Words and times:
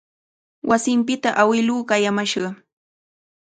Wasinpitami 0.69 1.37
awiluu 1.41 1.87
qayamashqa. 1.89 2.49